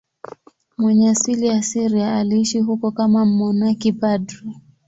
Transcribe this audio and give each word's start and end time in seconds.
Mwenye 0.77 1.09
asili 1.09 1.47
ya 1.47 1.63
Syria, 1.63 2.15
aliishi 2.17 2.59
huko 2.59 2.91
kama 2.91 3.25
mmonaki 3.25 3.93
padri. 3.93 4.53